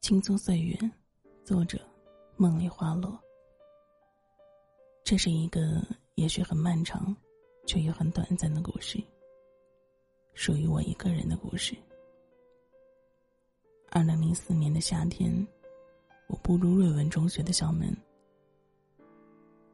[0.00, 0.78] 青葱岁月，
[1.44, 1.80] 作者：
[2.36, 3.18] 梦里花落。
[5.02, 5.82] 这是一个
[6.16, 7.16] 也许很漫长，
[7.66, 9.02] 却又很短暂的故事。
[10.34, 11.74] 属于我一个人的故事。
[13.94, 15.46] 二零零四年的夏天，
[16.26, 17.96] 我步入瑞文中学的校门。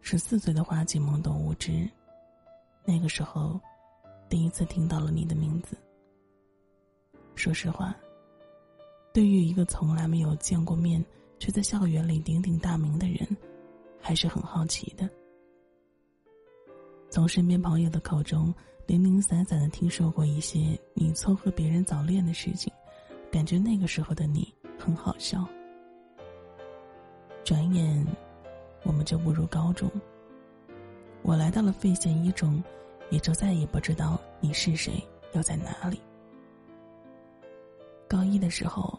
[0.00, 1.86] 十四岁的花季懵懂无知，
[2.82, 3.60] 那个时候，
[4.30, 5.76] 第一次听到了你的名字。
[7.34, 7.94] 说实话。
[9.12, 11.04] 对于一个从来没有见过面
[11.38, 13.36] 却在校园里鼎鼎大名的人，
[14.00, 15.06] 还是很好奇的。
[17.10, 18.52] 从身边朋友的口中
[18.86, 22.72] 零零散散的听说过一些你撮合别人早恋的事情，
[23.30, 25.46] 感觉那个时候的你很好笑。
[27.44, 28.06] 转眼，
[28.84, 29.90] 我们就步入高中。
[31.22, 32.62] 我来到了费县一中，
[33.10, 35.02] 也就再也不知道你是谁，
[35.32, 36.00] 又在哪里。
[38.08, 38.98] 高一的时候。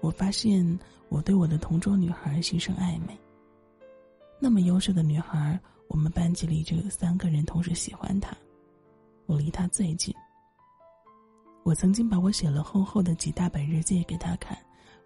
[0.00, 3.18] 我发现我对我的同桌女孩心生暧昧。
[4.38, 8.32] 那么优秀的女孩，我们班级里就有三个人同时喜欢她，
[9.26, 10.14] 我离她最近。
[11.64, 14.56] 我曾经把我写了厚厚的几大本日记给他看，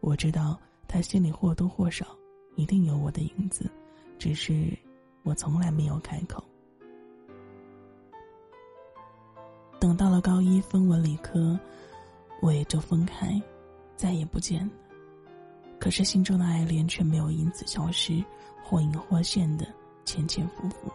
[0.01, 2.07] 我知道他心里或多或少
[2.55, 3.71] 一定有我的影子，
[4.19, 4.77] 只是
[5.25, 6.43] 我从来没有开口。
[9.81, 11.59] 等到了高一分文理科，
[12.41, 13.43] 我也就分开，
[13.97, 14.73] 再也不见了。
[15.81, 18.25] 可是心中的爱恋却没有因此消失，
[18.63, 19.67] 或隐或现的
[20.05, 20.89] 潜潜伏伏。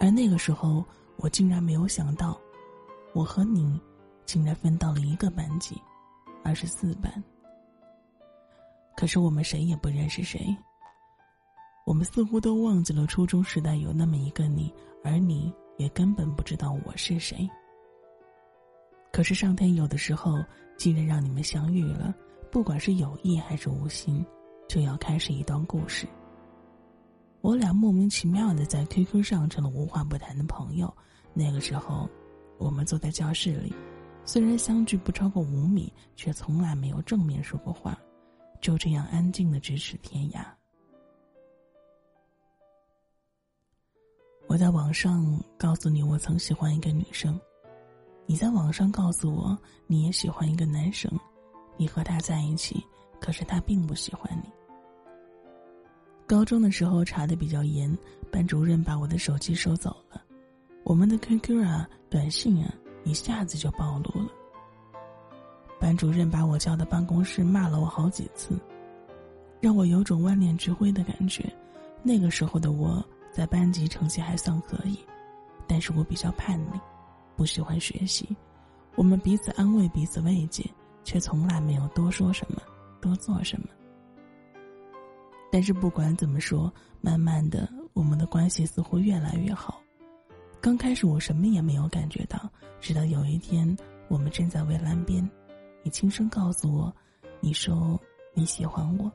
[0.00, 0.84] 而那个时候，
[1.18, 2.36] 我竟然没有想到，
[3.14, 3.80] 我和你
[4.26, 5.80] 竟然分到了一个班级，
[6.42, 7.10] 二十四班。
[8.96, 10.54] 可是我们谁也不认识谁，
[11.86, 14.72] 我们似乎都忘记了初中时代有那么一个你，
[15.02, 17.48] 而你也根本不知道我是谁。
[19.12, 20.44] 可是上天有的时候，
[20.76, 22.14] 既然让你们相遇了。
[22.50, 24.24] 不管是有意还是无心，
[24.68, 26.06] 就要开始一段故事。
[27.40, 30.96] 我俩莫名其妙的在 QQ 上成了无话不谈的朋友。
[31.32, 32.08] 那个时候，
[32.58, 33.72] 我们坐在教室里，
[34.24, 37.98] 虽然相距不超过五米，却从来没有正面说过话，
[38.60, 40.44] 就这样安静的咫尺天涯。
[44.46, 47.40] 我在网上告诉你我曾喜欢一个女生，
[48.26, 51.10] 你在网上告诉我你也喜欢一个男生。
[51.76, 52.80] 你和他在一起，
[53.20, 54.48] 可是他并不喜欢你。
[56.24, 57.92] 高中的时候查的比较严，
[58.30, 60.23] 班主任把我的手机收走了，
[60.84, 62.72] 我们的 QQ 啊、短信啊，
[63.04, 64.28] 一下子就暴露了。
[65.80, 68.58] 班主任把我叫到办公室骂了我好几次，
[69.60, 71.44] 让我有种万念俱灰的感觉。
[72.02, 74.98] 那个时候的我在班级成绩还算可以，
[75.66, 76.78] 但是我比较叛逆，
[77.34, 78.36] 不喜欢学习。
[78.94, 80.64] 我们彼此安慰，彼此慰藉。
[81.06, 82.62] 却从来没有多说什么，
[82.98, 83.68] 多做什么。
[85.52, 89.83] 但是不管怎么说，慢慢的，我们的关系似乎越来越好。
[90.64, 93.76] 刚开始我什么也没有感觉到，直到有一天，
[94.08, 95.30] 我们站在围栏边，
[95.82, 96.90] 你轻声告诉我，
[97.38, 98.00] 你说
[98.32, 99.12] 你喜欢我。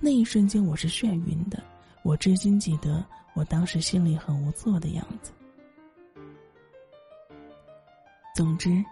[0.00, 1.62] 那一瞬间，我是眩晕的。
[2.02, 5.30] 我至今记得我当时心里很无措的样子。
[8.34, 8.84] 总之。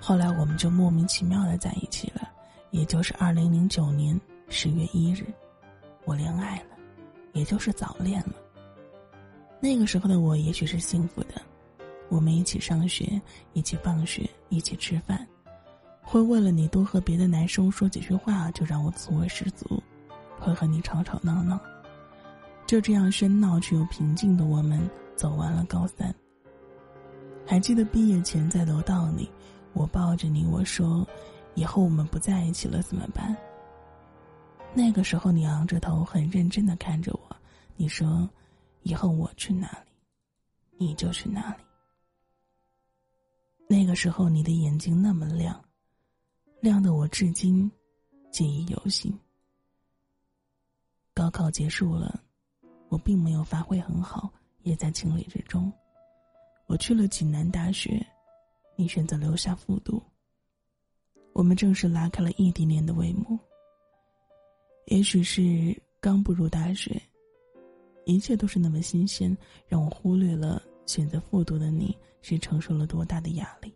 [0.00, 2.30] 后来我们就莫名其妙的在一起了，
[2.70, 5.26] 也就是二零零九年十月一日，
[6.04, 6.76] 我恋爱了，
[7.32, 8.34] 也就是早恋了。
[9.60, 11.40] 那个时候的我也许是幸福的，
[12.08, 13.20] 我们一起上学，
[13.52, 15.26] 一起放学，一起吃饭，
[16.00, 19.82] 会为了你多和别的男生说几句话就让我滋味十足，
[20.38, 21.60] 会和你吵吵闹闹，
[22.66, 24.80] 就这样喧闹却又平静的我们
[25.14, 26.14] 走完了高三。
[27.46, 29.30] 还记得毕业前在楼道里。
[29.72, 31.06] 我抱着你，我说
[31.54, 33.36] ：“以后我们不在一起了怎么办？”
[34.74, 37.36] 那个时候，你昂着头，很认真的看着我，
[37.76, 38.28] 你说
[38.82, 39.92] ：“以后我去哪里，
[40.78, 41.62] 你就去哪里。”
[43.68, 45.62] 那个时候，你的眼睛那么亮，
[46.60, 47.70] 亮的我至今
[48.30, 49.16] 记忆犹新。
[51.14, 52.22] 高考结束了，
[52.88, 54.32] 我并没有发挥很好，
[54.62, 55.72] 也在情理之中。
[56.66, 58.06] 我去了济南大学。
[58.76, 60.02] 你选择留下复读，
[61.34, 63.38] 我们正式拉开了异地恋的帷幕。
[64.86, 66.98] 也许是刚步入大学，
[68.04, 69.36] 一切都是那么新鲜，
[69.68, 73.72] 让我忽略了选择复读的你是承受了多大的压力。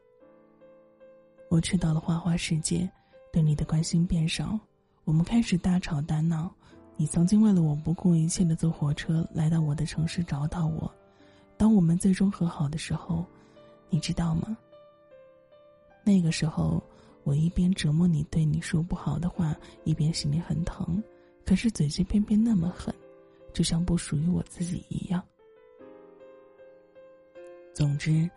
[1.49, 2.91] 我去到了花花世界，
[3.33, 4.59] 对你的关心变少，
[5.05, 6.53] 我们开始大吵大闹。
[6.97, 10.93] 你曾经为了我不顾一切的坐火车来到我的城市找到我，
[11.57, 13.25] 当我们最终和好的时候，
[13.91, 14.57] 你知道吗？
[16.05, 16.83] 那个时候，
[17.25, 21.03] 我一边折磨你，对你说不好的话，一边心里很疼，
[21.45, 22.95] 可是嘴却偏偏那么狠，
[23.55, 25.23] 就像不属于我自己一样。
[27.73, 28.29] 总之，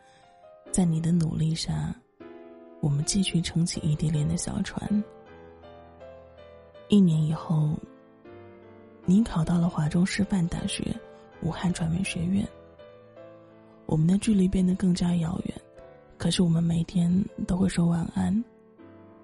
[0.71, 1.93] 在你的努力下，
[2.79, 5.03] 我们继续撑起异地恋的小船。
[6.87, 7.71] 一年以后。
[9.09, 10.93] 你考到了华中师范大学，
[11.41, 12.45] 武汉传媒学院。
[13.85, 15.61] 我们的距离变得更加遥远，
[16.17, 17.09] 可是我们每天
[17.47, 18.43] 都会说晚安，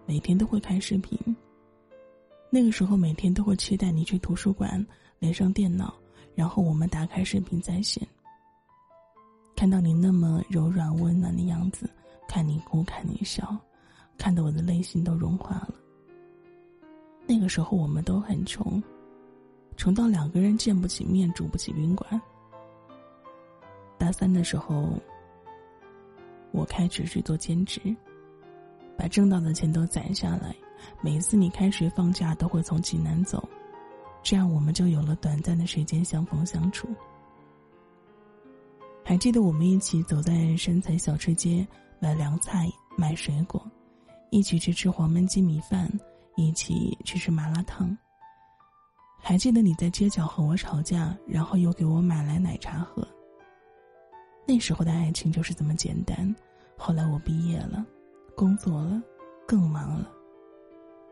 [0.06, 1.20] 每天都会看视频。
[2.50, 4.82] 那个时候，每天都会期待你去图书馆，
[5.24, 5.94] 连上电脑，
[6.36, 8.06] 然后我们打开视频在线。
[9.56, 11.90] 看到你那么柔软温暖的样子，
[12.28, 13.56] 看你哭，看你笑，
[14.18, 15.76] 看得我的内心都融化了。
[17.26, 18.84] 那个时候，我们都很穷。
[19.78, 22.22] 穷到两个人见不起面，住不起宾馆。
[23.98, 24.90] 大三的时候，
[26.52, 27.80] 我开始去做兼职，
[28.98, 30.54] 把挣到的钱都攒下来。
[31.00, 33.48] 每次你开学放假都会从济南走，
[34.24, 36.88] 这样我们就有了短暂的时间相逢相处。
[39.04, 41.68] 还记得我们一起走在山菜小吃街
[42.00, 43.62] 买凉菜、买水果，
[44.32, 45.92] 一起去吃黄焖鸡米饭，
[46.38, 47.96] 一起去吃麻辣烫。
[49.20, 53.06] 还记得你在街角和我吵架，然后又给我买来奶茶喝。
[54.46, 56.34] 那时候的爱情就是这么简单。
[56.78, 57.86] 后来我毕业了，
[58.36, 59.02] 工作了，
[59.48, 60.10] 更忙了。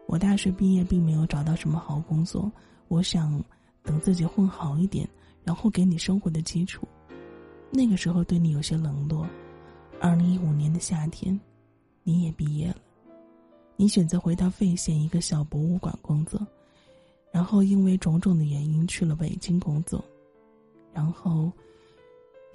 [0.07, 2.51] 我大学毕业并没有找到什么好工作，
[2.91, 3.41] 我想
[3.83, 5.07] 等自己混好一点，
[5.45, 6.85] 然后给你生活的基础。
[7.71, 9.25] 那个时候对你有些冷落。
[10.01, 11.39] 二零一五年的夏天，
[12.03, 12.75] 你也毕业了，
[13.77, 16.45] 你选择回到费县一个小博物馆工作。
[17.31, 20.03] 然后因为种种的原因去了北京工作，
[20.91, 21.49] 然后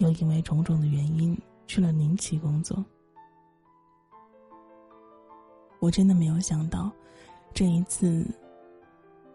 [0.01, 1.35] 又因为种种的原因
[1.67, 2.85] 去了宁齐工作。
[5.81, 6.93] 我真的没有想到，
[7.55, 8.27] 这一次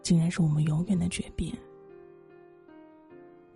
[0.02, 1.52] 竟然是我们永远的诀别。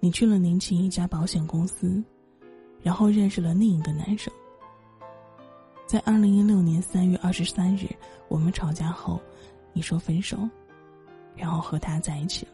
[0.01, 2.03] 你去了宁齐一家保险公司，
[2.83, 4.33] 然后认识了另一个男生。
[5.87, 7.87] 在二零一六年三月二十三日，
[8.29, 9.21] 我们吵架后，
[9.73, 10.39] 你说分手。
[11.35, 12.53] 然后和他在一起了。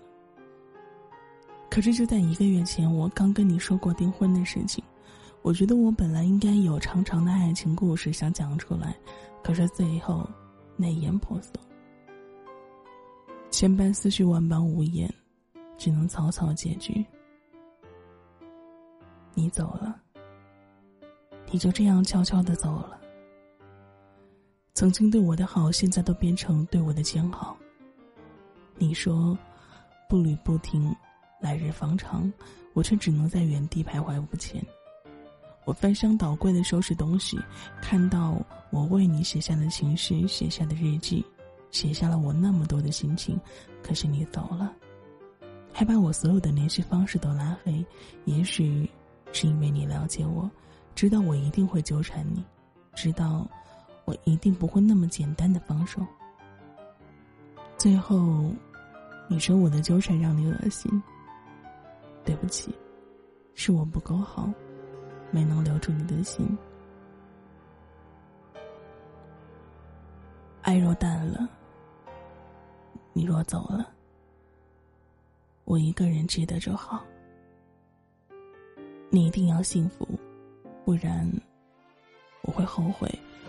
[1.70, 4.82] 可是就在一个月前，我刚跟你说过订婚的事情。
[5.40, 8.96] 我觉得我本来应该有长长的爱情故事想讲出来，
[9.40, 10.28] 可是最后
[10.76, 11.52] 内言婆娑，
[13.52, 15.12] 千般思绪万般无言，
[15.76, 17.04] 只能草草结局。
[19.34, 19.94] 你走了，
[21.50, 22.98] 你就这样悄悄的走了。
[24.72, 27.54] 曾经对我的好，现在都变成对我的煎熬。
[28.78, 29.36] 你说，
[30.08, 30.90] 步履不停，
[31.38, 32.32] 来日方长，
[32.72, 34.64] 我却只能在原地徘徊不前。
[35.66, 37.38] 我翻箱倒柜的收拾东西，
[37.82, 38.34] 看到
[38.70, 41.22] 我为你写下的情诗，写下的日记，
[41.72, 43.38] 写下了我那么多的心情。
[43.82, 44.72] 可是你走了，
[45.72, 47.84] 还把我所有的联系方式都拉黑。
[48.26, 48.88] 也许
[49.32, 50.48] 是因为你了解我，
[50.94, 52.44] 知道我一定会纠缠你，
[52.94, 53.44] 知道
[54.04, 56.00] 我一定不会那么简单的放手。
[57.76, 58.52] 最后，
[59.26, 61.02] 你说我的纠缠让你恶心。
[62.24, 62.72] 对不起，
[63.54, 64.48] 是我不够好，
[65.32, 66.46] 没能留住你的心。
[70.60, 71.48] 爱若淡了，
[73.12, 73.90] 你若走了，
[75.64, 77.04] 我一个人记得就好。
[79.10, 80.08] 你一定要幸福，
[80.84, 81.30] 不然
[82.42, 83.08] 我会后悔。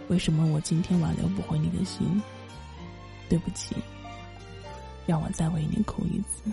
[0.10, 2.22] 为什么我今天挽留不回你的心？
[3.30, 3.76] 对不起。
[5.06, 6.50] 让我再为你哭一次。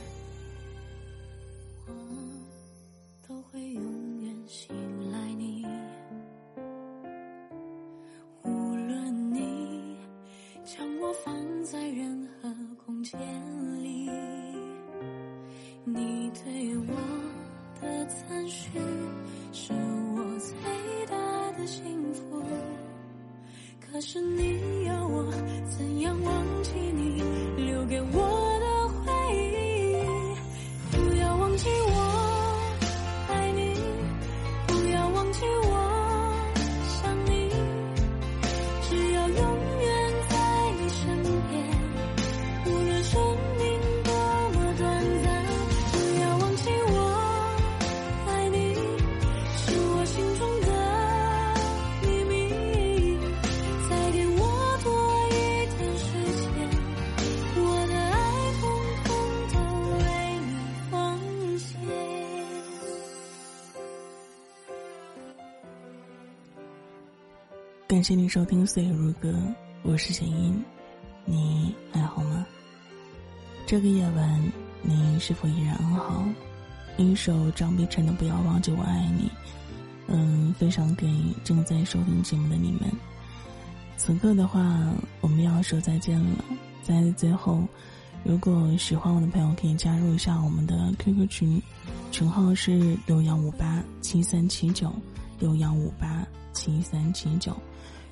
[67.90, 69.30] 感谢你收听《岁月如歌》，
[69.82, 70.62] 我是弦音，
[71.24, 72.46] 你还好吗？
[73.66, 76.24] 这个夜晚，你是否依然安好？
[76.98, 79.24] 一首张碧晨的《不要忘记我爱你》，
[80.06, 81.04] 嗯，分享给
[81.42, 82.82] 正在收听节目的你们。
[83.96, 84.60] 此刻的话，
[85.20, 86.44] 我们要说再见了。
[86.84, 87.64] 在最后，
[88.22, 91.60] 如果喜欢我的朋友，可以加入一下我们的 QQ 群，
[92.12, 94.94] 群号是六幺五八七三七九
[95.40, 97.56] 六幺五八七三七九。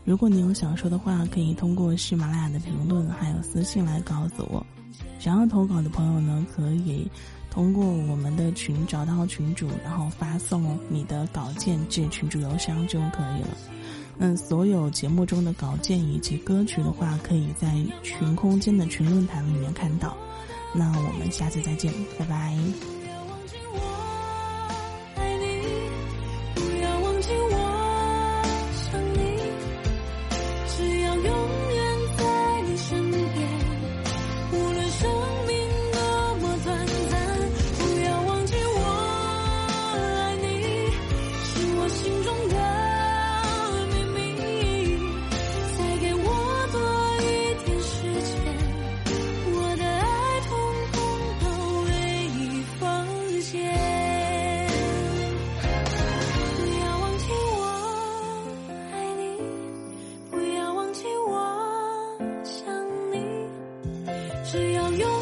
[0.05, 4.67] 如果你有想说的话，可以通过喜马拉雅的评论还有私信来告诉我。
[5.19, 7.07] 想要投稿的朋友呢，可以
[7.51, 13.57] 通过我们的群找到群主，然后发送你的稿件至群主邮箱就可以了。
[14.19, 20.17] 嗯，所有节目中的稿件以及歌曲的话，可以在群空间的群论坛里面看到。
[20.75, 22.98] 那我们下次再见，拜拜。
[64.51, 65.18] 只要有